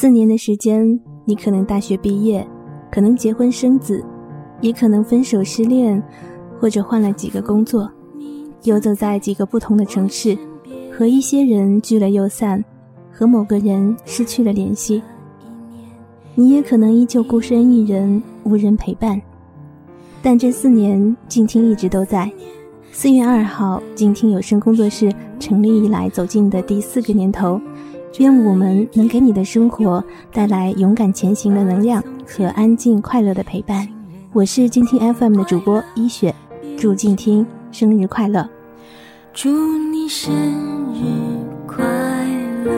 [0.00, 2.42] 四年的时间，你可能大学毕业，
[2.90, 4.02] 可能结婚生子，
[4.62, 6.02] 也可能分手失恋，
[6.58, 7.86] 或者换了几个工作，
[8.62, 10.34] 游走在几个不同的城市，
[10.90, 12.64] 和一些人聚了又散，
[13.12, 15.02] 和某个人失去了联系。
[16.34, 19.20] 你也可能依旧孤身一人，无人陪伴。
[20.22, 22.32] 但这四年，静听一直都在。
[22.90, 27.60] 四月二号，静听有声工作室成立以来走进的第四个年头。
[28.18, 33.86] 愿我们能给你的生活带来勇敢前行的能量和安静快乐的陪伴。
[34.32, 36.34] 我是静听 FM 的主播一雪，
[36.76, 38.48] 祝静听生日快乐！
[39.32, 40.32] 祝你生
[40.92, 40.98] 日
[41.66, 41.84] 快
[42.64, 42.72] 乐！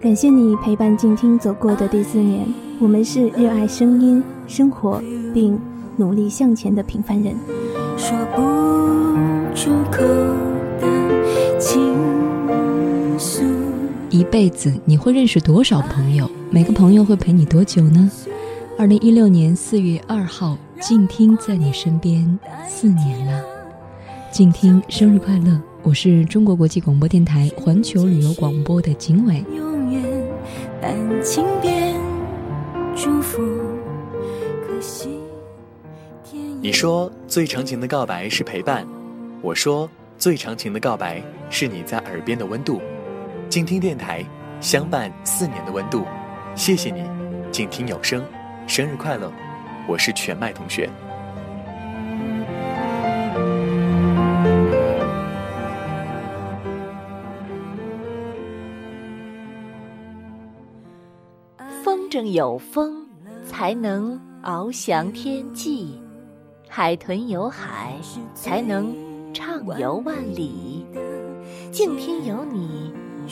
[0.00, 2.46] 感谢你陪伴静听走过的第四年。
[2.80, 5.00] 我们是热爱声音、生活
[5.32, 5.58] 并
[5.96, 7.34] 努力向前的平凡人。
[7.96, 8.42] 说不
[9.54, 10.02] 出口
[14.10, 16.28] 一辈子你会认识多少朋友？
[16.50, 18.10] 每个朋友会陪你多久呢？
[18.76, 22.36] 二零一六年四月二号，静听在你身边
[22.68, 23.40] 四年了。
[24.32, 25.60] 静听生日快乐！
[25.84, 29.44] 我是中国国际广播电台环球旅游广播的景伟。
[29.56, 30.02] 永远
[30.82, 31.94] 但请别
[32.96, 33.40] 祝福。
[34.66, 35.20] 可惜
[36.60, 38.84] 你说最长情的告白是陪伴，
[39.40, 42.80] 我说最长情的告白是你在耳边的温度。
[43.50, 44.24] 静听电台，
[44.60, 46.04] 相伴四年的温度，
[46.54, 47.02] 谢谢你，
[47.50, 48.22] 静听有声，
[48.68, 49.28] 生日快乐！
[49.88, 50.88] 我是全麦同学。
[61.82, 63.04] 风筝有风，
[63.44, 66.00] 才能翱翔天际；
[66.68, 67.96] 海豚有海，
[68.32, 68.94] 才能
[69.34, 70.86] 畅游万里。
[71.72, 72.89] 静听有你。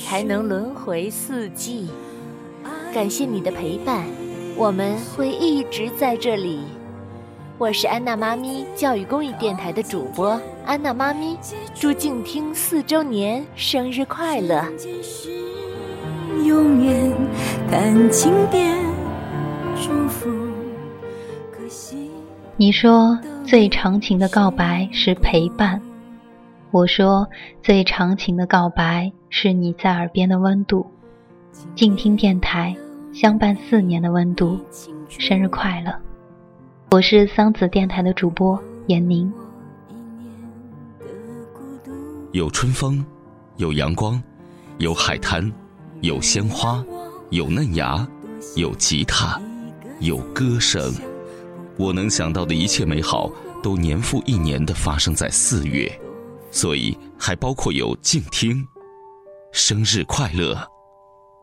[0.09, 1.87] 才能轮回四季。
[2.95, 4.07] 感谢你的陪伴，
[4.57, 6.61] 我们会一直在这里。
[7.59, 11.37] 我是安娜妈咪教育公益电台的主播安娜妈咪，
[11.75, 14.65] 祝静听四周年生日快乐！
[16.43, 17.13] 永远
[17.71, 18.79] 感情变
[19.77, 20.31] 祝福。
[21.53, 22.11] 可惜
[22.57, 25.79] 你说最长情的告白是陪伴。
[26.71, 27.27] 我说
[27.63, 30.87] 最长情的告白是你在耳边的温度，
[31.75, 32.77] 静听电台
[33.11, 34.61] 相伴四年的温度，
[35.09, 35.91] 生日快乐！
[36.91, 39.33] 我是桑梓电台的主播闫宁。
[42.33, 43.03] 有春风，
[43.57, 44.23] 有阳光，
[44.77, 45.51] 有海滩，
[46.03, 46.85] 有鲜花，
[47.31, 48.07] 有嫩芽，
[48.57, 49.41] 有吉他，
[50.01, 50.93] 有歌声。
[51.79, 53.31] 我能想到的一切美好，
[53.63, 55.91] 都年复一年的发生在四月。
[56.51, 58.67] 所以还包括有静听，
[59.53, 60.57] 生日快乐！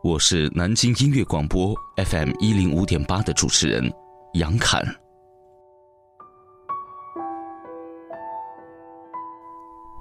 [0.04, 3.92] 我是南京音乐广播 FM 一零五点八的主持人
[4.34, 4.84] 杨侃。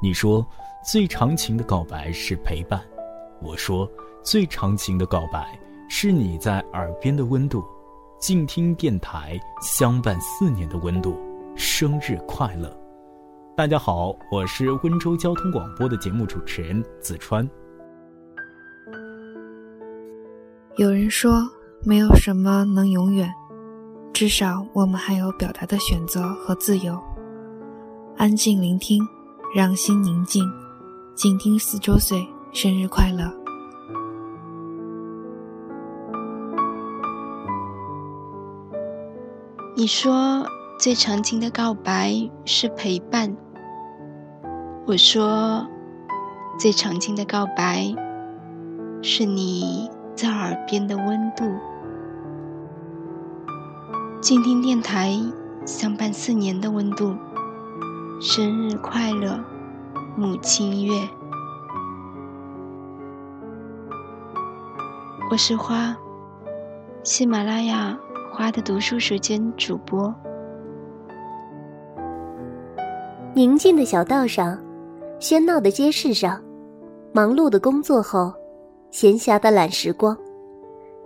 [0.03, 0.47] 你说
[0.84, 2.82] 最长情的告白是陪伴，
[3.43, 3.91] 我说
[4.22, 7.64] 最长情的告白是你在耳边的温度。
[8.19, 11.20] 静听电台相伴四年的温度，
[11.56, 12.75] 生日快乐！
[13.56, 17.48] 大家好，我是温州交通广播的节目主持人子川。
[20.75, 21.48] 有人说，
[21.84, 23.32] 没有什么能永远，
[24.12, 27.00] 至少我们还有表达的选择和自由。
[28.16, 29.00] 安静聆听，
[29.54, 30.44] 让心宁静，
[31.14, 33.32] 静听四周岁生日快乐。
[39.76, 40.44] 你说
[40.76, 42.12] 最长情的告白
[42.44, 43.32] 是陪伴。
[44.86, 45.66] 我说，
[46.58, 47.94] 最长情的告白，
[49.00, 51.42] 是你在耳边的温度。
[54.20, 55.18] 静听电台
[55.64, 57.16] 相伴四年的温度，
[58.20, 59.42] 生日快乐，
[60.18, 60.92] 母亲月。
[65.30, 65.96] 我是花，
[67.02, 67.98] 喜马拉雅
[68.30, 70.14] 花的读书时间主播。
[73.32, 74.63] 宁静的小道上。
[75.25, 76.38] 喧闹的街市上，
[77.11, 78.31] 忙碌的工作后，
[78.91, 80.15] 闲暇的懒时光，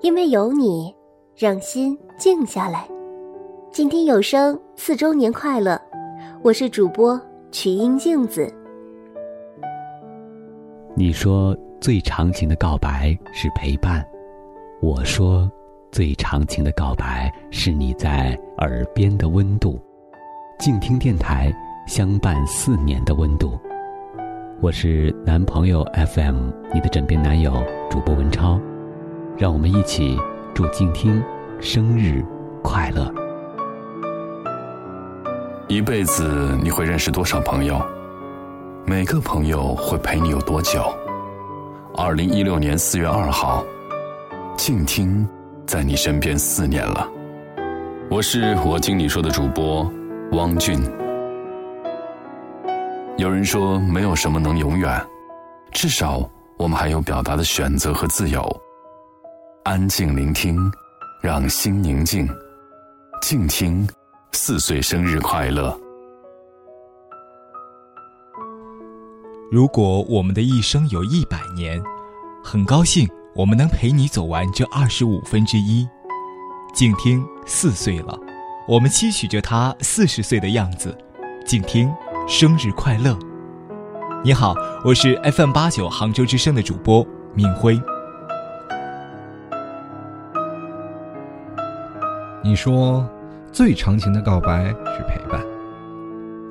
[0.00, 0.92] 因为有你，
[1.36, 2.84] 让心静下来。
[3.70, 5.80] 静听有声四周年快乐！
[6.42, 7.20] 我是主播
[7.52, 8.52] 曲音镜子。
[10.96, 14.04] 你说最长情的告白是陪伴，
[14.82, 15.48] 我说
[15.92, 19.78] 最长情的告白是你在耳边的温度。
[20.58, 21.54] 静听电台
[21.86, 23.56] 相伴四年的温度。
[24.60, 28.60] 我是男朋友 FM，你的枕边男友主播文超。
[29.36, 30.18] 让我们一起
[30.52, 31.22] 祝静听
[31.60, 32.24] 生日
[32.60, 33.08] 快乐。
[35.68, 37.80] 一辈子你会认识多少朋友？
[38.84, 40.82] 每个朋友会陪你有多久？
[41.96, 43.64] 二零一六年四月二号，
[44.56, 45.24] 静听
[45.66, 47.08] 在你身边四年了。
[48.10, 49.88] 我是我听你说的主播
[50.32, 50.80] 汪俊。
[53.18, 55.04] 有人说，没有什么能永远，
[55.72, 56.22] 至少
[56.56, 58.40] 我们还有表达的选择和自由。
[59.64, 60.56] 安静聆听，
[61.20, 62.28] 让心宁静。
[63.20, 63.84] 静听，
[64.30, 65.76] 四岁生日快乐！
[69.50, 71.82] 如果我们的一生有一百年，
[72.44, 75.84] 很高兴我们能陪你走完这二十五分之一。
[76.72, 78.16] 静听四岁了，
[78.68, 80.96] 我们期许着他四十岁的样子。
[81.44, 81.92] 静听。
[82.28, 83.18] 生日快乐！
[84.22, 84.54] 你好，
[84.84, 87.02] 我是 FM 八九杭州之声的主播
[87.32, 87.80] 敏辉。
[92.44, 93.08] 你说
[93.50, 95.42] 最长情的告白是陪伴，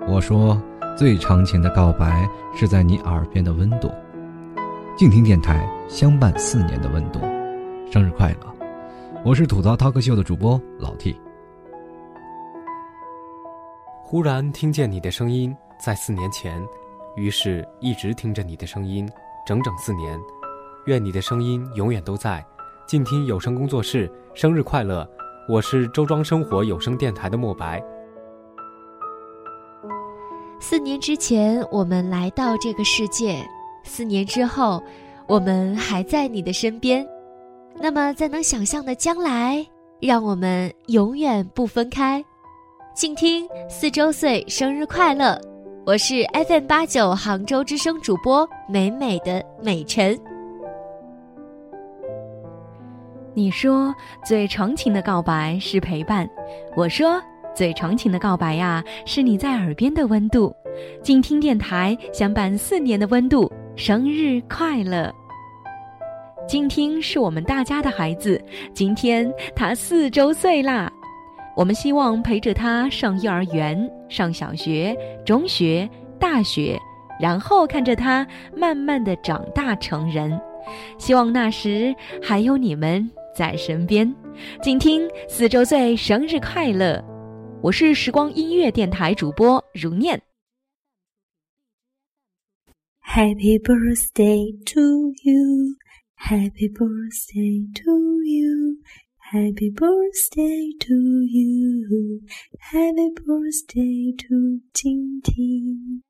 [0.08, 0.60] 我说
[0.98, 3.94] 最长情的告白是在你耳边的温度。
[4.98, 7.20] 静听电台相伴四年的温度，
[7.92, 8.68] 生日快乐！
[9.24, 11.16] 我是吐槽涛客秀的主播老 T。
[14.02, 15.56] 忽然听见你的声音。
[15.80, 16.66] 在四年前，
[17.16, 19.10] 于是一直听着你的声音，
[19.46, 20.20] 整整四年。
[20.86, 22.46] 愿你的声音永远都在。
[22.88, 25.08] 静听有声工作室，生日快乐！
[25.50, 27.84] 我是周庄生活有声电台的莫白。
[30.60, 33.46] 四年之前，我们来到这个世界；
[33.84, 34.82] 四年之后，
[35.28, 37.08] 我们还在你的身边。
[37.76, 39.66] 那么，在能想象的将来，
[40.00, 42.24] 让我们永远不分开。
[42.96, 45.40] 静听四周岁生日快乐！
[45.88, 50.20] 我是 FM 八九杭州之声主播美美的美晨。
[53.34, 53.96] 你说
[54.26, 56.30] 最长情的告白是陪伴，
[56.76, 57.24] 我说
[57.56, 60.54] 最长情的告白呀是你在耳边的温度。
[61.02, 65.10] 静听电台相伴四年的温度，生日快乐！
[66.50, 68.44] 静听是我们大家的孩子，
[68.74, 70.92] 今天他四周岁啦。
[71.58, 74.96] 我们希望陪着他上幼儿园、上小学、
[75.26, 75.90] 中学、
[76.20, 76.78] 大学，
[77.20, 78.26] 然后看着他
[78.56, 80.40] 慢慢的长大成人。
[81.00, 84.16] 希望那时还有你们在身边。
[84.62, 87.04] 请听四周岁生日快乐！
[87.64, 90.22] 我是时光音乐电台主播如念。
[93.02, 95.76] Happy birthday to you,
[96.20, 98.78] Happy birthday to you.
[99.34, 102.22] Happy birthday to you,
[102.72, 106.02] Happy birthday to 静听。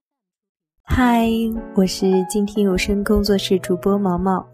[0.83, 1.27] 嗨，
[1.73, 4.47] 我是静听有声工作室主播毛毛，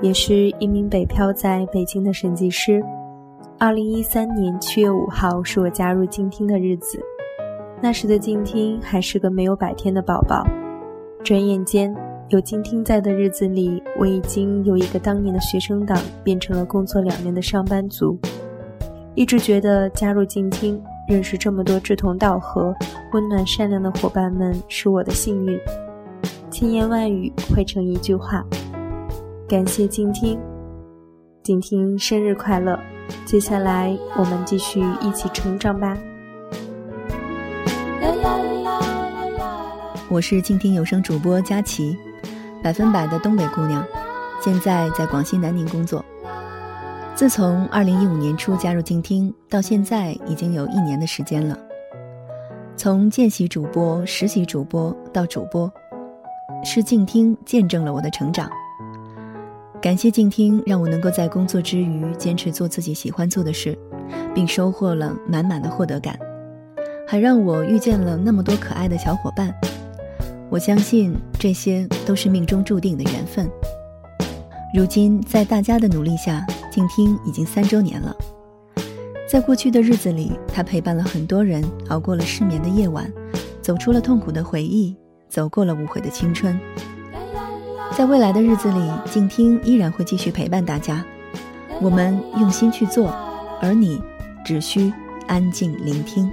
[0.00, 2.80] 也是一名北漂在北京的审计师。
[3.58, 7.00] 二零一三年七月五号是我加入静听的日子，
[7.82, 10.46] 那时的静听还是个没有百天的宝宝。
[11.24, 11.92] 转眼间。
[12.30, 18.18] 有静听在的日子里，我已经由一个当年的学生党变成了工作两年的上班族。
[19.14, 22.74] 一直觉得加入静听，认识这么多志同道合、
[23.12, 25.58] 温暖善良的伙伴们是我的幸运。
[26.50, 28.42] 千言万语汇成一句话：
[29.46, 30.40] 感谢静听，
[31.42, 32.78] 静听生日快乐！
[33.26, 35.96] 接下来我们继续一起成长吧。
[40.08, 41.96] 我是静听有声主播佳琪。
[42.64, 43.84] 百分百的东北姑娘，
[44.40, 46.02] 现在在广西南宁工作。
[47.14, 51.54] 自从二零一五年初加入静听，到现在已经有一年的时间了。
[52.74, 55.70] 从见习主播、实习主播到主播，
[56.64, 58.50] 是静听见证了我的成长。
[59.82, 63.78] 感谢静听，让我能够在工作之余坚持做自己喜欢做的事，
[64.34, 66.18] 并收获了满满的获得感，
[67.06, 69.54] 还让我遇见了那么多可爱的小伙伴。
[70.54, 73.50] 我相信这些都是命中注定的缘分。
[74.72, 78.14] 如今，在大家的努力下，静听已经三周年了。
[79.28, 83.12] 在过去的日子里，他陪伴了很多人，熬过了失眠的夜晚，
[83.60, 84.96] 走出了痛苦的回忆，
[85.28, 86.56] 走过了无悔的青春。
[87.96, 91.04] 在未来的日子里，静听依然会继续陪伴大家。
[91.80, 93.12] 我们用心去做，
[93.60, 94.00] 而你
[94.44, 94.94] 只需
[95.26, 96.30] 安静聆听。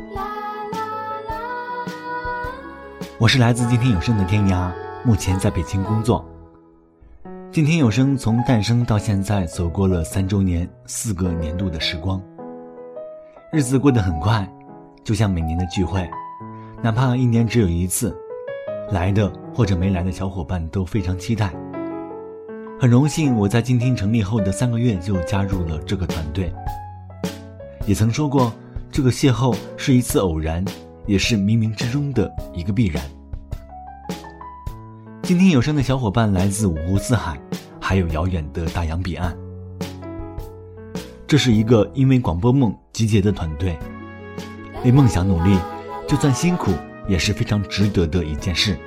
[3.22, 4.72] 我是来自今天有声的天涯，
[5.06, 6.28] 目前在北京工作。
[7.52, 12.20] 今天有声从诞生到现在，走过了三周年、四个年度的时光，
[13.54, 14.52] 日子过得很快，
[15.04, 16.10] 就像每年的聚会，
[16.82, 18.12] 哪怕一年只有一次，
[18.90, 21.54] 来的或者没来的小伙伴都非常期待。
[22.80, 26.52] 很荣幸我在今天成立后的三个月就加入了这个团队。
[27.86, 28.52] 也曾说过，
[28.92, 30.66] 这个邂逅是一次偶然，
[31.12, 33.04] 也是冥冥之中的一个必然。
[35.24, 37.38] 今天有声的小伙伴来自五湖四海，
[37.82, 39.38] 还有遥远的大洋彼岸。
[41.28, 43.78] 这是一个因为广播梦集结的团队，
[44.86, 45.60] 为梦想努力，
[46.08, 46.72] 就算辛苦
[47.10, 48.80] 也是非常值得的一件事。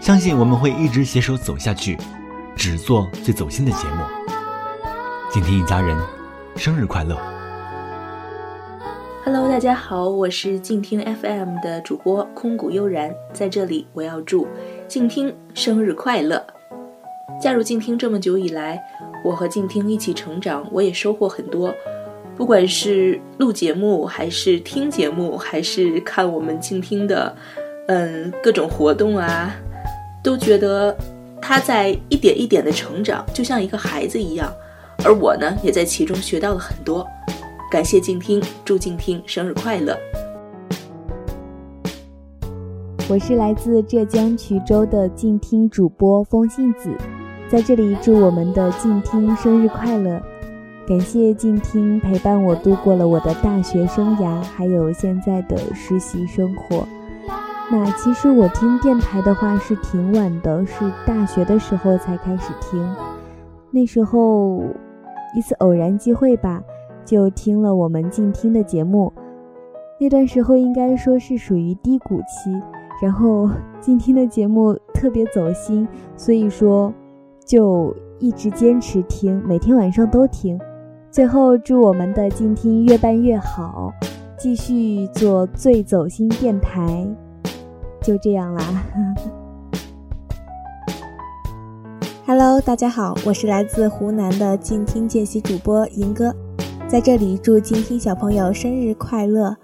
[0.00, 1.98] 相信我们会一直携手走下去，
[2.56, 4.02] 只做最走心的节目。
[5.30, 5.98] 今天一家人，
[6.56, 7.14] 生日快乐
[9.24, 14.48] ！Hello，大家好，我是静听 FM 的主播空谷悠然，在这里我要祝
[14.88, 16.44] 静听生日快乐。
[17.40, 18.82] 加入静听这么久以来，
[19.24, 21.72] 我和静听一起成长，我也收获很多。
[22.36, 27.32] 不管是录节目，还是听节目，还是看我们静听的，
[27.86, 29.54] 嗯，各种活动啊，
[30.20, 30.96] 都觉得
[31.40, 34.52] 他在一点一点的成长，就像一个孩子一样。
[35.04, 37.06] 而我呢，也在其中学到了很多。
[37.72, 39.96] 感谢静听，祝静听生日快乐！
[43.08, 46.90] 我是来自浙江衢州的静听主播风信子。
[47.48, 50.20] 在这里祝我们的静听生日快乐！
[50.86, 56.86] 感谢静听陪伴我度过了我的大学生涯，还有现在的实习生活。
[57.70, 62.94] 那其实我听电台的话是挺晚的，是大学的时候才开始听。
[63.70, 64.62] 那时候
[65.34, 66.62] 一次偶然机会吧，
[67.04, 69.12] 就听了我们静听的节目。
[70.00, 72.50] 那段时候应该说是属于低谷期，
[73.02, 73.48] 然后
[73.80, 76.92] 静听的节目特别走心，所以说。
[77.44, 80.56] 就一直坚持听，每天晚上都听。
[81.10, 83.92] 最后祝我们的静听越办越好，
[84.38, 87.04] 继续做最走心电台。
[88.00, 88.62] 就这样啦。
[92.24, 96.32] Hello，大家好，我是来自湖南的静听见习主播银哥，
[96.92, 99.56] 在这里祝静听小朋友生日快乐。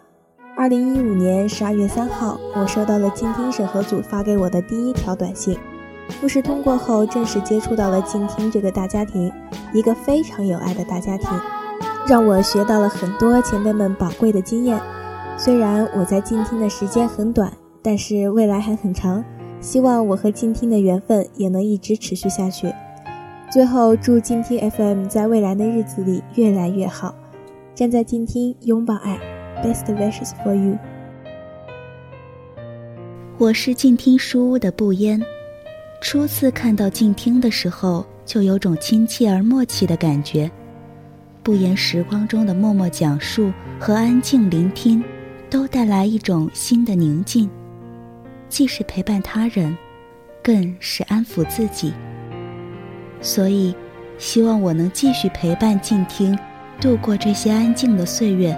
[0.56, 5.54] 二零一五年十二月三号，我收到了静听审核组发给我的第一条短信。
[6.08, 9.30] 复试通过后，正式接触到了静听这个大家庭，
[9.74, 11.28] 一个非常有爱的大家庭，
[12.06, 14.80] 让我学到了很多前辈们宝贵的经验。
[15.36, 19.22] 虽然我在静听的时间很短，但是未来还很长，
[19.60, 22.72] 希望我和静听的缘分也能一直持续下去。
[23.50, 27.14] 最后，祝静听 FM 在未来的日子里越来越好。
[27.74, 29.18] 站在静听，拥抱爱
[29.64, 30.76] ，Best wishes for you。
[33.38, 35.18] 我是静听书屋的不烟。
[36.02, 40.50] 初次看到静听的时候，就有种亲切而默契的感觉。
[41.42, 43.50] 不言时光中的默默讲述
[43.80, 45.02] 和安静聆听，
[45.48, 47.48] 都带来一种新的宁静，
[48.50, 49.74] 既是陪伴他人，
[50.42, 51.94] 更是安抚自己。
[53.20, 53.74] 所以，
[54.16, 56.38] 希望我能继续陪伴静听，
[56.80, 58.56] 度过这些安静的岁月。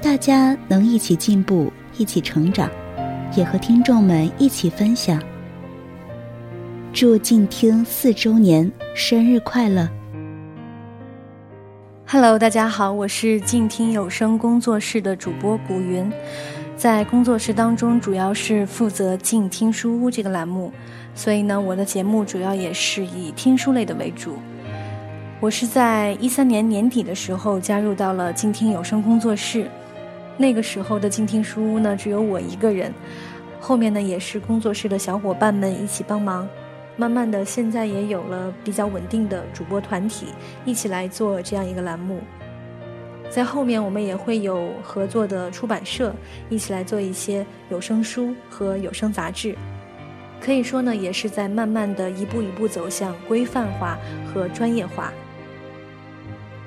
[0.00, 2.68] 大家能一起进步，一起成长，
[3.36, 5.22] 也和听众们一起分享。
[6.92, 9.88] 祝静听四周年生日快乐
[12.06, 16.12] ！Hello，大家好，我是静听有声工作室的主播古云，
[16.82, 20.72] 在工作室当中主要是负责静听书屋这个栏目，
[21.14, 24.34] 所以呢，我的节目主要也是以听书类的为主。
[25.38, 29.70] 我是在一三年年底的时候加入到了静听有声工作室，
[30.36, 32.92] 那个时候的静听书屋呢只有我一个人，
[33.60, 36.48] 后面呢也是工作室的小伙伴们一起帮忙。
[36.96, 40.26] 慢慢的，现在也有了比较稳定的主播团体，
[40.64, 42.18] 一起来做这样一个栏目。
[43.32, 46.14] 在后面，我们也会有合作的出版社，
[46.50, 49.56] 一起来做一些有声书和有声杂志。
[50.38, 55.10] 可以说呢，也是在慢慢的一步一步走向规范化和专业化。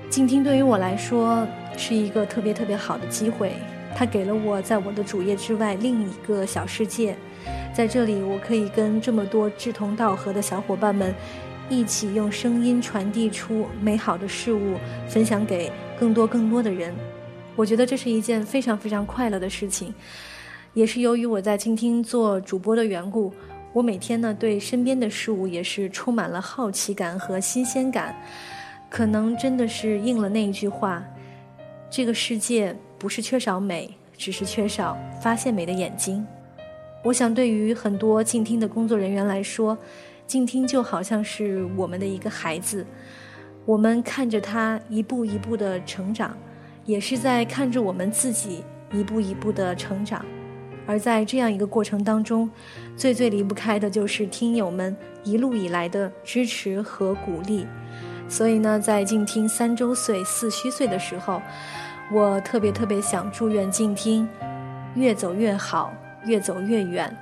[0.10, 3.52] 静听对于我来说是一个特别特别好的机会，
[3.96, 7.16] 它给了我在我的主业之外另一个小世界。
[7.76, 11.14] 在这里，我可以跟这么多志同道合的小伙伴们，
[11.70, 14.76] 一起用声音传递出美好的事物，
[15.08, 16.94] 分享给更多更多的人。
[17.56, 19.94] 我觉得这是一件非常非常快乐的事情。
[20.74, 23.34] 也是由于我在倾听做主播的缘故，
[23.74, 28.16] 我每天呢对身边的事物也是充满了好奇感和新鲜感。
[28.90, 31.04] 可能真的是应了那一句话：
[31.90, 36.26] 这个世界不是缺少美，只是缺少发现美的眼睛。
[37.04, 39.78] 我想，对于很多静听的工作人员来说，
[40.28, 42.86] 静听就好像是我们的一个孩子，
[43.66, 46.36] 我们看着他一步一步的成长，
[46.86, 50.26] 也是在看着我们自己一步一步的成长。
[50.88, 52.50] 而在这样一个过程当中，
[52.96, 57.66] 最最离不开的就是听友们一路以来的支持和鼓励。
[58.28, 61.42] 所以呢，在静听三周岁、四虚岁的时候，
[62.12, 64.28] 我特别特别想祝愿静听
[64.96, 65.94] 越走越好，
[66.26, 67.16] 越走越远，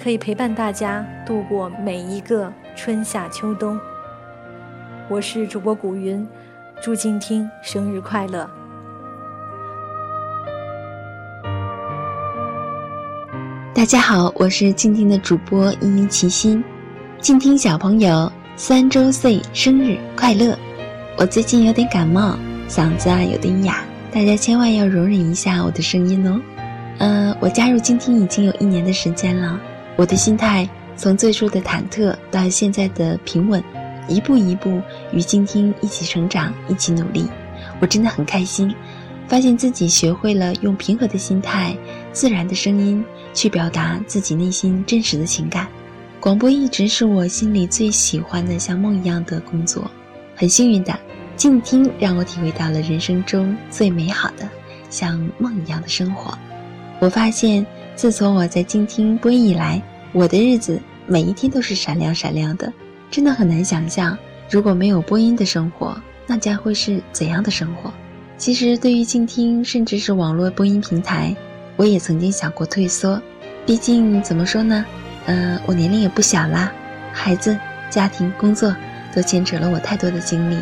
[0.00, 3.78] 可以陪伴大家度过每一个春夏秋冬。
[5.08, 6.26] 我是主播古云，
[6.80, 8.48] 祝静听生日快乐！
[13.74, 16.62] 大家好，我是静听的主播依依齐心，
[17.20, 18.30] 静听小朋友。
[18.54, 20.56] 三周岁生日快乐！
[21.16, 22.36] 我最近有点感冒，
[22.68, 23.82] 嗓子啊有点哑，
[24.12, 26.40] 大家千万要容忍一下我的声音哦。
[26.98, 29.58] 嗯，我加入静听已经有一年的时间了，
[30.02, 33.62] 我的心态从最初的忐忑到现在的平稳，
[34.08, 34.82] 一步一步
[35.12, 37.24] 与静听一起成长，一起努力，
[37.78, 38.74] 我真的很开心，
[39.28, 41.76] 发现自己学会了用平和的心态、
[42.10, 45.68] 自然的声音去表达自己内心真实的情感。
[46.18, 49.88] 广播一直是我心里最喜欢的像梦一样的工作，
[50.34, 50.98] 很幸运的，
[51.36, 54.48] 静听让我体会到了人生中最美好的
[54.90, 56.36] 像梦一样的生活。
[56.98, 59.80] 我发现，自从我在静听播音以来，
[60.12, 62.70] 我的日子每一天都是闪亮闪亮的，
[63.10, 64.16] 真的很难想象，
[64.50, 67.90] 如果没有播音的生活，那将会是怎样的生活。
[68.36, 71.34] 其实，对于静听，甚至是网络播音平台，
[71.76, 73.20] 我也曾经想过退缩，
[73.64, 74.84] 毕竟怎么说呢？
[75.24, 76.70] 嗯，我年龄也不小啦，
[77.12, 77.56] 孩子、
[77.88, 78.74] 家庭、工作
[79.14, 80.58] 都牵扯了我太多的精力，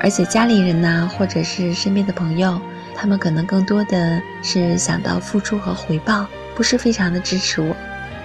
[0.00, 2.60] 而且家里人呐，或者是身边的朋友，
[2.94, 7.74] 他们可能更多的是想到付出和回报，不是非常的支持我。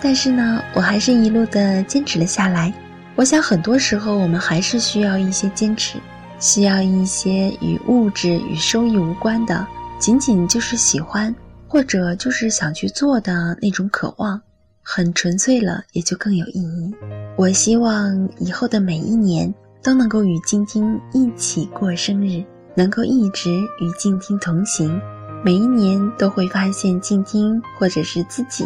[0.02, 2.74] 但是呢，我还是一路的坚持了下来。
[3.16, 5.98] 我想很多时候我们还是需要一些坚持，
[6.40, 9.66] 需要一些与物质与收益无关的，
[9.98, 11.34] 仅仅就是喜欢，
[11.68, 14.42] 或者就是想去做的那种渴望。
[14.88, 16.94] 很纯粹了，也就更有意义。
[17.38, 22.44] 我希望以后的每一年都能够与静听一起过生日，
[22.76, 25.02] 能够一直与静听同行。
[25.44, 28.66] 每一年都会发现静听或者是自己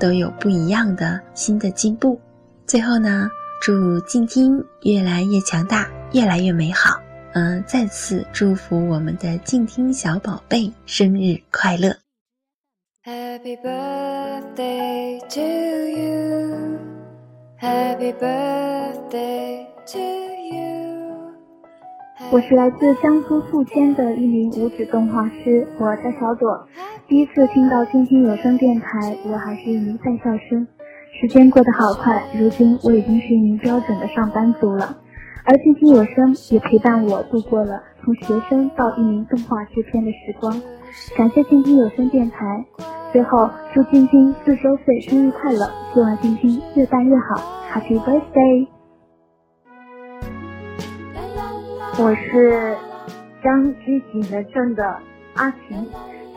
[0.00, 2.18] 都有不一样的新的进步。
[2.66, 3.30] 最后呢，
[3.62, 7.00] 祝静听越来越强大，越来越美好。
[7.34, 11.94] 嗯，再次祝福我们的静听小宝贝生日快乐。
[13.04, 15.40] Happy birthday to
[15.88, 16.78] you.
[17.60, 21.32] Happy birthday to you.
[22.32, 26.66] 我是来自江苏宿迁的一名五指动画师，我叫小朵。
[27.10, 30.64] 第一次听到倾听有声电台，我还是一名在校生。
[31.20, 34.96] 时间过得好快，如今我已经是一名标准的上班族了。
[35.44, 40.62] 而倾听有声也陪伴我度过了从学生到一名动画制片的时光。
[41.16, 42.64] 感谢静听有声电台，
[43.12, 45.68] 最后祝静听四周岁生日快乐！
[45.92, 47.42] 希望静听越办越好
[47.72, 48.68] ，Happy Birthday！
[51.98, 52.76] 我是
[53.42, 54.96] 江西景德镇的
[55.34, 55.88] 阿晴，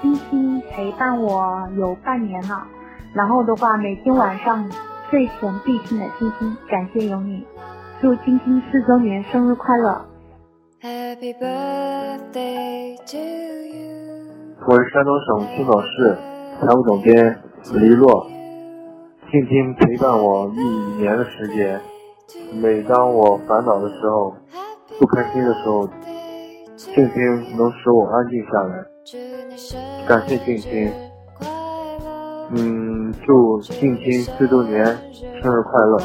[0.03, 2.67] 静听陪伴我有半年了，
[3.13, 4.69] 然后的话每天晚上
[5.09, 7.47] 睡前必听的静听，感谢有你，
[8.01, 10.05] 祝青青四周年生日快乐
[10.81, 14.25] ！Happy Birthday to you！
[14.67, 16.17] 我是山东省青岛市
[16.59, 17.41] 财务总监
[17.75, 18.27] 李洛，
[19.31, 20.59] 静听陪伴我一
[21.01, 21.79] 年的时间。
[22.61, 24.35] 每当我烦恼的时候、
[24.99, 25.87] 不开心的时候，
[26.91, 28.83] 静心能使我安静下来。
[30.05, 30.91] 感谢静心，
[32.51, 34.85] 嗯，祝静心四周年
[35.41, 35.97] 生日快乐！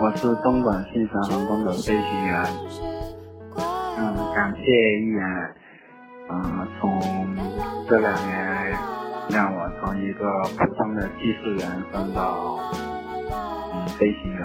[0.00, 2.44] 我是东莞信山航空的飞行员。
[3.56, 4.62] 嗯，感谢
[5.02, 5.54] 依然，
[6.30, 6.98] 嗯，从
[7.86, 8.72] 这两年
[9.30, 12.58] 让我从一个普通的技术员升到
[13.74, 14.42] 嗯飞行员，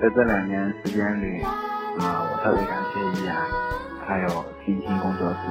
[0.00, 3.34] 在这两年时间里，啊，我特别感谢依然，
[4.06, 4.28] 还有
[4.64, 5.42] 星星工作室。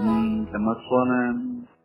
[0.00, 1.14] 嗯，怎么说呢？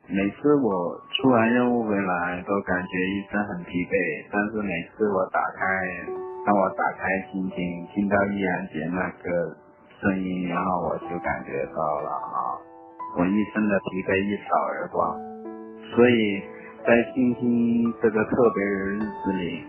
[0.08, 5.64] 每次我出完任务回来，都感觉一身很疲惫，但是每次我打开，
[6.46, 9.58] 当我打开心情，听到依然姐那个。
[10.00, 12.54] 声音，然后我就感觉到了啊，
[13.18, 15.18] 我一生的疲惫一扫而光。
[15.90, 16.40] 所以
[16.86, 19.66] 在星星这个特别的日子里，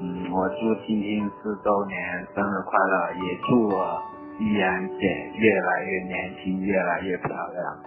[0.00, 4.02] 嗯，我祝晶晶四周年生日快乐，也祝我
[4.40, 7.78] 依然姐越来越年轻，越来越漂亮。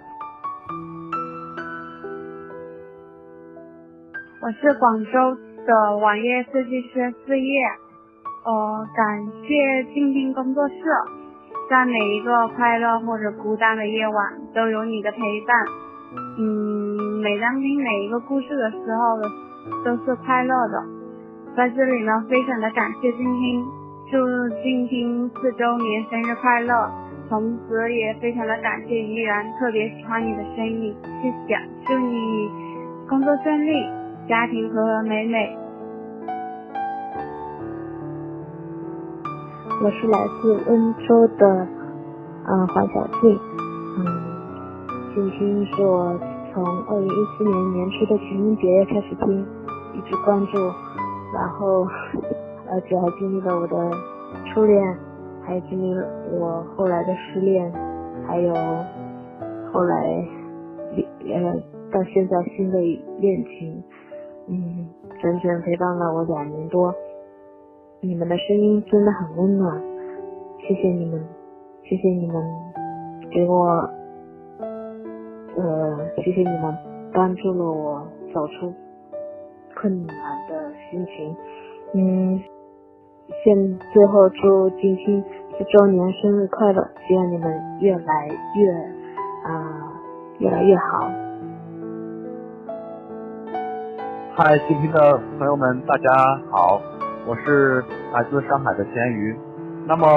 [4.41, 7.65] 我是广州的网页设计师四叶，
[8.45, 10.75] 呃，感谢静听工作室。
[11.69, 14.15] 在每一个快乐或者孤单的夜晚，
[14.55, 15.65] 都有你的陪伴。
[16.39, 19.19] 嗯，每当听每一个故事的时候，
[19.83, 20.96] 都是快乐的。
[21.57, 23.65] 在这里呢，非常的感谢静听，
[24.11, 24.15] 祝
[24.61, 26.87] 静听四周年生日快乐！
[27.27, 32.47] 同时也非常的感谢依然，特别喜欢你的声音，谢谢，祝你
[33.09, 33.71] 工作顺利，
[34.29, 35.57] 家庭和和美美。
[39.83, 41.67] 我是来自温州的，
[42.45, 43.39] 嗯，黄小静，
[43.97, 44.05] 嗯，
[45.15, 46.19] 静听是我
[46.53, 49.43] 从二零一四年年初的情人节开始听，
[49.95, 50.57] 一直关注，
[51.37, 51.85] 然后
[52.69, 53.91] 而且还经历了我的
[54.51, 54.97] 初恋。
[55.47, 57.71] 还经历了我后来的失恋，
[58.27, 58.53] 还有
[59.71, 60.27] 后来
[61.23, 61.55] 呃
[61.89, 62.77] 到现在新的
[63.17, 63.81] 恋情，
[64.49, 64.89] 嗯，
[65.21, 66.93] 整整陪伴了我两年多。
[68.01, 69.81] 你们的声音真的很温暖，
[70.67, 71.25] 谢谢你们，
[71.85, 72.43] 谢谢你们
[73.31, 73.89] 给我，
[75.55, 76.75] 呃，谢谢你们
[77.13, 78.73] 帮助了我走出
[79.79, 80.15] 困难
[80.49, 81.35] 的心情，
[81.93, 82.41] 嗯。
[83.43, 85.19] 现最后祝金星
[85.59, 88.71] 一周年生日快乐，希望你们越来越
[89.43, 89.91] 啊
[90.39, 91.11] 越来越好。
[94.33, 96.81] 嗨，金星的朋友们，大家好，
[97.27, 99.37] 我是来自上海的咸鱼。
[99.85, 100.07] 那么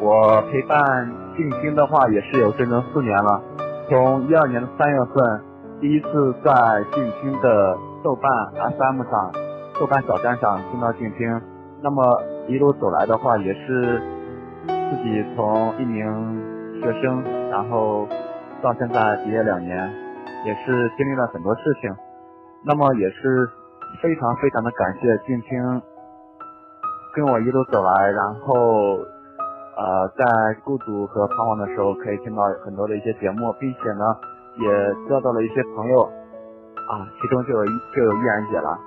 [0.00, 3.42] 我陪伴静听的话也是有整整四年了，
[3.88, 5.40] 从一二年的三月份
[5.80, 6.52] 第一次在
[6.94, 8.30] 静听的豆瓣
[8.72, 9.32] FM 上、
[9.78, 11.40] 豆瓣小站上听到静听，
[11.82, 12.22] 那么。
[12.48, 14.02] 一路走来的话，也是
[14.66, 16.02] 自己从一名
[16.80, 18.08] 学生，然后
[18.60, 19.88] 到现在毕业两年，
[20.44, 21.94] 也是经历了很多事情。
[22.64, 23.48] 那么也是
[24.02, 25.82] 非常非常的感谢静听
[27.14, 28.98] 跟我一路走来，然后
[29.76, 30.24] 呃在
[30.64, 34.16] 孤独和彷徨的时候，可以听到很多的一些节目，并且呢
[34.58, 36.10] 也交到了一些朋友
[36.88, 37.64] 啊，其中就有
[37.94, 38.78] 就有依然姐了。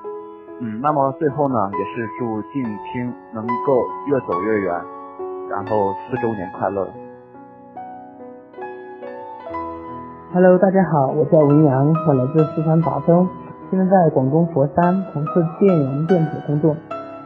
[0.59, 4.73] 嗯，那么最后呢，也是祝静听能够越走越远，
[5.49, 6.87] 然后四周年快乐。
[10.33, 13.27] Hello，大家好，我叫文阳，我来自四川达州，
[13.69, 16.75] 现在在广东佛山从事电源电子工作。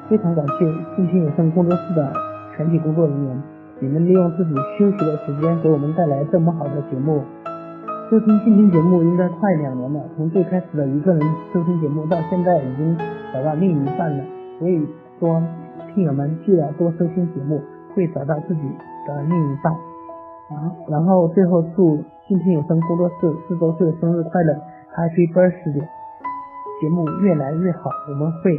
[0.09, 2.13] 非常感谢静听有声工作室的
[2.55, 3.43] 全体工作人员，
[3.79, 7.23] 你们利用自己休息的时间给我们带来这么好的节目。
[8.09, 12.97] 收听静听节目应该快两年了，从最开始的一个人收听节目，到现在已经
[13.33, 14.23] 找到另一半了。
[14.57, 14.87] 所以
[15.19, 15.43] 说，
[15.93, 17.61] 听友们记得多收听节目，
[17.93, 18.61] 会找到自己
[19.05, 19.73] 的另一半。
[20.49, 24.53] 然后，然后最后祝静听有声工作室四周岁生日快乐
[24.95, 25.83] ，Happy Birthday！
[26.79, 28.55] 节目越来越好，我们会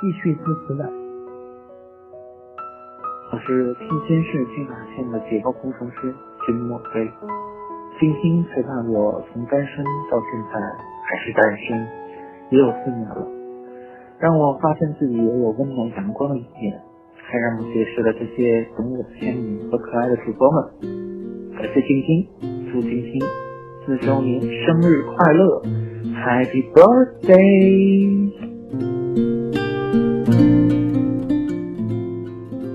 [0.00, 0.90] 继续支持的。
[3.30, 6.12] 我是天津市金海县的结构工程师
[6.44, 7.08] 金墨飞。
[8.00, 10.60] 星星陪伴我从单身到现在
[11.04, 11.86] 还是单身，
[12.50, 13.26] 也有四年了，
[14.18, 16.80] 让我发现自己也有温暖阳光的一面，
[17.14, 20.64] 还让我结识了这些懂我的仙女和可爱的主播们。
[21.56, 22.26] 感谢晶晶，
[22.72, 23.20] 祝晶晶
[23.86, 25.62] 四周年生日快乐
[26.24, 28.32] ，Happy Birthday！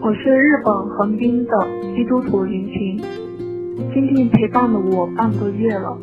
[0.02, 1.52] 我是日本横滨的
[1.96, 3.27] 基督徒林晴。
[3.78, 5.96] 静听陪伴了我半个月了，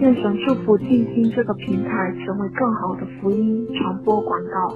[0.00, 4.74] 愿神祝福静听这个平台成为更好的福音传播管道。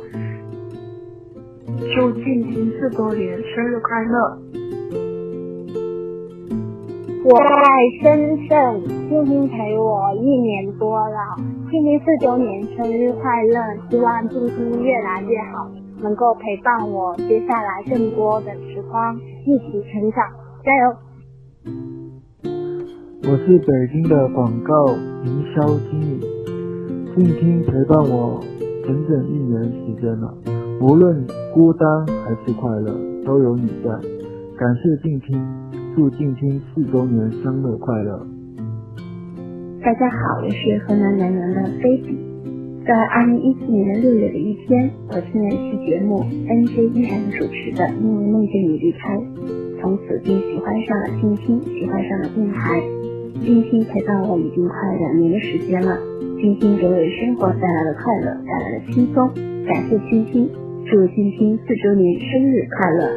[1.93, 4.39] 祝静听四周年生日快乐！
[7.25, 7.57] 我在
[8.01, 11.37] 深圳，静听陪我一年多了，
[11.69, 13.61] 静听四周年生日快乐！
[13.91, 15.69] 希望静听越来越好，
[16.01, 20.25] 能够陪伴我接下来更多的时光，一起成长，
[20.65, 21.10] 加油！
[23.23, 24.89] 我是北京的广告
[25.25, 26.21] 营销经理，
[27.15, 28.43] 静听陪伴我
[28.83, 30.35] 整整一年时间了，
[30.81, 32.91] 无论孤单还是快乐，
[33.25, 33.91] 都有你在。
[34.57, 35.39] 感谢静听，
[35.95, 38.27] 祝静听四周年生日快乐！
[39.83, 42.19] 大家好，我是河南南阳的菲比。
[42.87, 49.15] 在二零一四年的六月的一天，我听了一期节目，NJ 依然主持的《因为梦见你离开》，
[49.81, 52.83] 从此便喜欢上了静听，喜欢上了电台。
[53.39, 55.97] 静听陪伴我已经快两年的时间了，
[56.41, 59.31] 静听给我生活带来了快乐，带来了轻松。
[59.67, 60.51] 感谢静听，
[60.87, 63.09] 祝静听四周年生日快乐！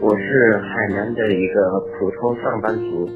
[0.00, 3.06] 我是海南的一个普通上班族，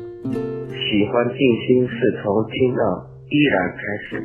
[0.70, 4.22] 喜欢静心是从听到依然开始。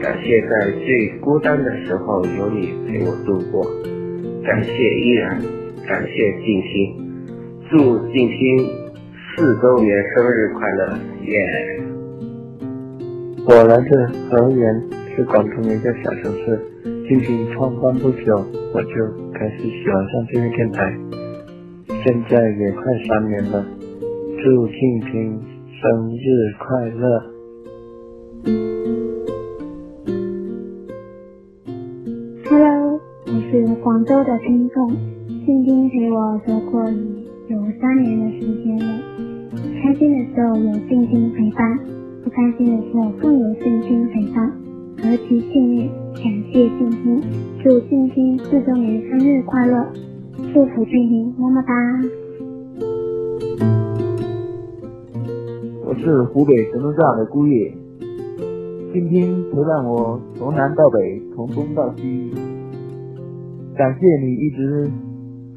[0.00, 3.64] 感谢在最孤单的时候有你陪我度过，
[4.44, 5.40] 感谢依然，
[5.86, 7.04] 感谢静心。
[7.70, 8.64] 祝静心
[9.38, 10.98] 四周年生日快乐！
[11.22, 11.80] 耶！
[13.46, 13.88] 我来自
[14.28, 14.82] 河源，
[15.14, 16.60] 是广东的一个小城市。
[17.06, 18.34] 静听创办不久，
[18.74, 18.90] 我就
[19.32, 20.92] 开始喜欢上这个电台，
[22.02, 23.64] 现在也快三年了。
[24.42, 27.22] 祝静听生日快乐
[32.50, 33.52] ！Hello，我是
[33.84, 34.90] 广州的听众，
[35.46, 39.27] 静听陪我走过有三年的时间了。
[39.82, 41.78] 开心的时候有静听陪伴，
[42.24, 44.50] 不开心的时候更有静听陪伴，
[44.96, 45.88] 何其幸运！
[46.14, 47.22] 感谢静听，
[47.62, 49.86] 祝静听四周年生日快乐！
[50.52, 51.72] 祝福静听，么么哒！
[55.86, 57.72] 我是湖北神农架的姑爷，
[58.92, 62.32] 静听陪伴我从南到北，从东到西。
[63.76, 64.90] 感谢你一直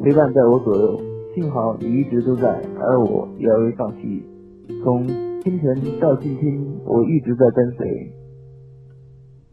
[0.03, 1.10] 陪伴在我左右。
[1.33, 4.21] 幸好你一直都在，而我遥未放弃。
[4.83, 5.07] 从
[5.41, 8.11] 清晨到今天，我一直在跟随。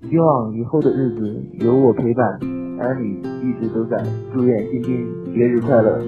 [0.02, 2.26] 希望以后的日子有我陪伴，
[2.80, 3.96] 而你一直都在。
[4.34, 6.02] 祝愿静听节日快乐！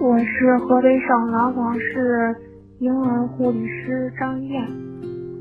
[0.00, 2.34] 我是河北省廊坊市
[2.78, 4.66] 婴儿护理师张燕，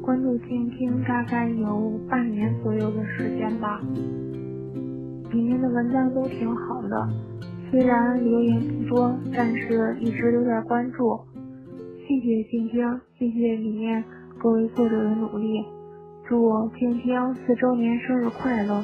[0.02, 3.82] 关注静听大概有半年左右的时间吧。
[5.32, 7.10] 里面的文章都挺好的，
[7.70, 11.20] 虽然留言不多，但是一直都在关注。
[12.08, 14.04] 谢谢静听，谢谢里面
[14.38, 15.64] 各位作者的努力，
[16.28, 18.84] 祝静听四周年生日快乐！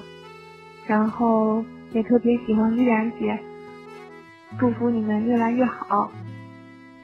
[0.88, 3.38] 然后也特别喜欢依然姐，
[4.58, 6.10] 祝福你们越来越好，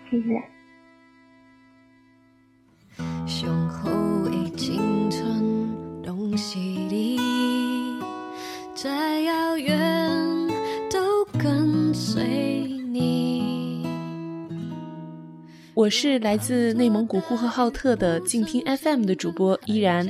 [0.10, 0.53] 谢谢。
[15.84, 20.10] 我是来自内蒙古呼和浩特的静听 FM 的主播依然。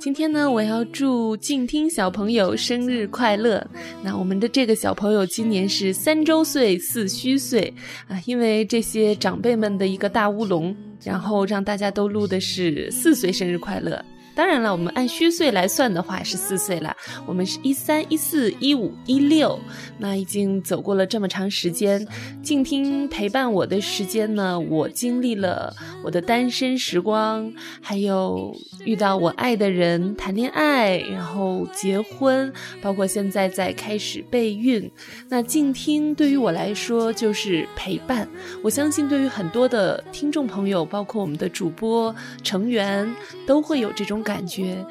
[0.00, 3.64] 今天呢，我要祝静听小朋友生日快乐。
[4.02, 7.72] 那我们的这个小朋友今年是三周岁四虚岁
[8.08, 10.74] 啊，因为这些长辈们的一个大乌龙，
[11.04, 14.04] 然后让大家都录的是四岁生日快乐。
[14.40, 16.96] 当然了，我们按虚岁来算的话是四岁了。
[17.26, 19.60] 我们是一三一四一五一六，
[19.98, 22.08] 那已经走过了这么长时间。
[22.42, 32.50] 静听陪伴我的时间呢，我经历了我的单身时光，还有遇到我爱的人谈恋爱，然后结婚，
[32.80, 34.90] 包括现在在开始备孕。
[35.28, 38.26] 那静听对于我来说就是陪伴。
[38.62, 43.06] 我相信对于很多的听众朋友，包括我们的主播成员，
[43.46, 44.29] 都会有这种感。
[44.30, 44.86] 感觉，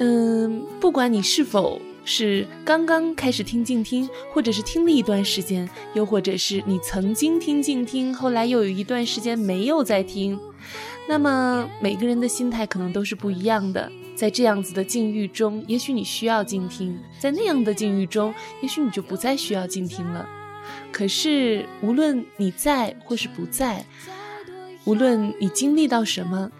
[0.00, 10.38] 嗯，不管你是否是刚刚开始听静听，或者是听了一段时间，又或者是你曾经听静听，后来又有一段时间没有再听，
[11.08, 13.90] 那么每个人的心态可能都是不一样的。
[14.14, 20.28] 在这样子的境遇中，也许你需要静听；在那样的境遇中，也许你就不再需要静听了。
[20.92, 23.86] 可是，无论你在或是不在，
[24.84, 26.50] 无论你经历到什么。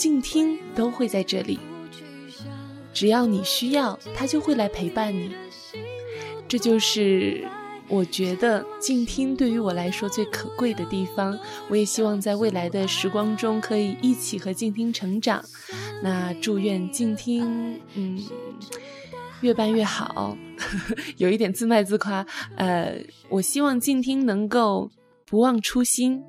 [0.00, 1.58] 静听都会在这里，
[2.90, 5.34] 只要你需要，他就会来陪伴你。
[6.48, 7.46] 这就是
[7.86, 11.38] 我觉得静听对于我来说最可贵的地方。
[11.68, 15.44] 我也希望在未来的时光中可以一起和静听成长。
[16.02, 18.18] 那祝愿静听，嗯，
[19.42, 20.34] 越办越好。
[21.18, 22.24] 有一点自卖自夸，
[22.56, 24.90] 呃，我希望静听能够
[25.26, 26.22] 不忘初心，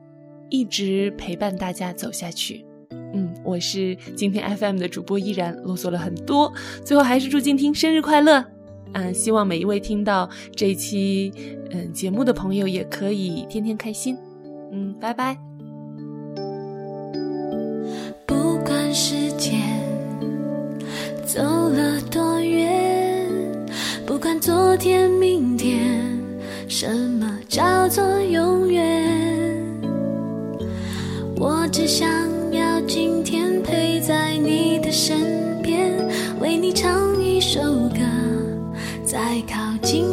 [0.50, 2.66] 一直陪伴大家走下去。
[3.14, 6.52] 嗯，我是今天 FM 的主播依然啰嗦了很多，
[6.86, 8.46] 最后还是祝静听生日快乐。
[8.94, 11.32] 嗯，希望每一位听到这一期
[11.72, 14.18] 嗯节目的朋友也可以天天开心。
[14.72, 15.38] 嗯，拜拜。
[18.26, 19.60] 不管时间
[21.26, 23.28] 走了多远，
[24.06, 26.18] 不管昨天、明天，
[26.70, 29.58] 什么叫做永远？
[31.38, 32.31] 我只想。
[37.54, 37.60] 首
[37.90, 38.00] 歌，
[39.04, 40.06] 再靠近